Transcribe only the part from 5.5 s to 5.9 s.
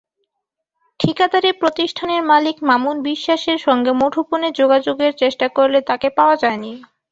করলে